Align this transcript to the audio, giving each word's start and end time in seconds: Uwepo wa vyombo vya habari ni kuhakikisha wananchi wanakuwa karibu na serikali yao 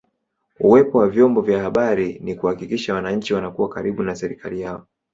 Uwepo 0.59 0.97
wa 0.97 1.09
vyombo 1.09 1.41
vya 1.41 1.63
habari 1.63 2.19
ni 2.23 2.35
kuhakikisha 2.35 2.93
wananchi 2.93 3.33
wanakuwa 3.33 3.69
karibu 3.69 4.03
na 4.03 4.15
serikali 4.15 4.61
yao 4.61 4.85